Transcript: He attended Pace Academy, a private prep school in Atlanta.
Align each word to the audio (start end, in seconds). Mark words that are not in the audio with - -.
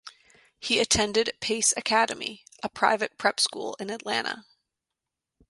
He 0.59 0.79
attended 0.79 1.31
Pace 1.41 1.75
Academy, 1.77 2.43
a 2.63 2.69
private 2.69 3.19
prep 3.19 3.39
school 3.39 3.75
in 3.79 3.91
Atlanta. 3.91 4.45